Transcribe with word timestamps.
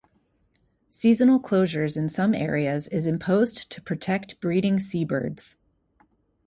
Seasonal 0.89 1.39
closures 1.39 1.95
in 1.95 2.09
some 2.09 2.33
areas 2.33 2.87
is 2.87 3.05
imposed 3.05 3.69
to 3.71 3.79
protect 3.83 4.41
breeding 4.41 4.79
seabirds. 4.79 5.57